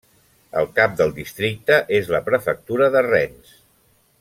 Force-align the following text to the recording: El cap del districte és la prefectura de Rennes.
El 0.61 0.67
cap 0.79 0.95
del 1.01 1.13
districte 1.17 1.77
és 1.99 2.11
la 2.15 2.23
prefectura 2.31 2.89
de 2.97 3.05
Rennes. 3.11 3.55